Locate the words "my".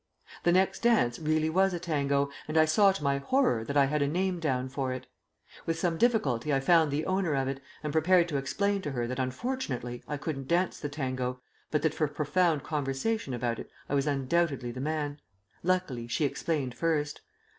3.03-3.19